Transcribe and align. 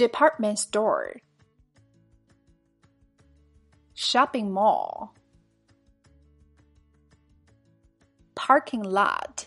department 0.00 0.58
store, 0.58 1.16
shopping 3.92 4.50
mall, 4.50 5.12
parking 8.34 8.82
lot, 8.82 9.44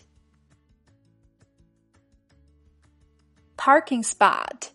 parking 3.56 4.04
spot, 4.04 4.70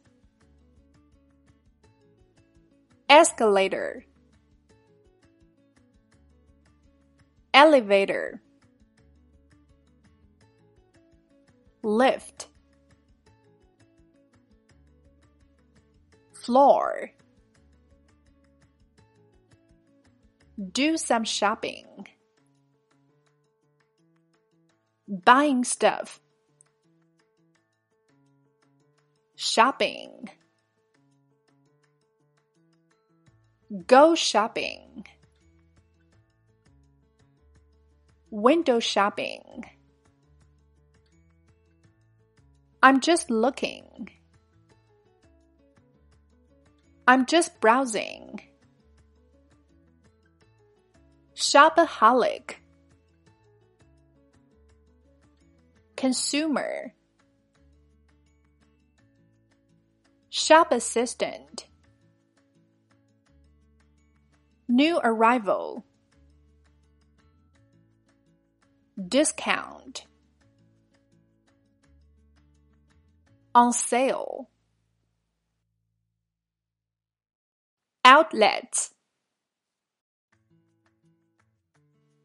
escalator, 3.09 4.04
elevator, 7.54 8.41
lift, 11.83 12.50
floor. 16.42 17.11
Do 20.71 20.97
some 20.97 21.24
shopping. 21.24 22.07
Buying 25.07 25.64
stuff. 25.64 26.20
Shopping. 29.36 30.30
Go 33.88 34.16
shopping. 34.16 35.06
Window 38.31 38.80
shopping. 38.80 39.64
I'm 42.83 43.02
just 43.02 43.30
looking. 43.30 44.19
I'm 47.09 47.25
just 47.25 47.59
browsing. 47.59 48.39
Shopaholic. 51.35 52.57
Consumer. 55.97 56.93
Shop 60.29 60.71
assistant. 60.71 61.66
New 64.67 64.99
arrival. 65.03 65.83
Discount. 69.07 70.05
On 73.55 73.73
sale. 73.73 74.47
Outlet. 78.09 78.89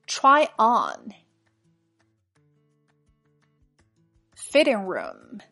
Try 0.06 0.48
on. 0.58 1.12
Fitting 4.34 4.86
room. 4.86 5.42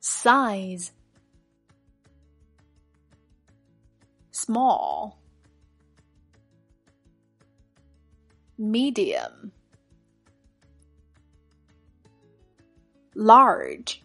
Size. 0.00 0.92
Small. 4.30 5.18
Medium. 8.56 9.52
Large. 13.14 14.02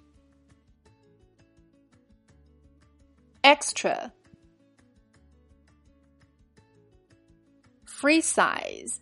Extra. 3.52 4.14
Free 7.86 8.22
size. 8.22 9.02